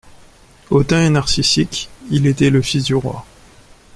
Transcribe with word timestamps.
Hautain 0.71 1.05
et 1.05 1.09
narcissique, 1.11 1.87
il 2.09 2.25
était 2.25 2.49
le 2.49 2.63
fils 2.63 2.85
du 2.85 2.95
roi. 2.95 3.23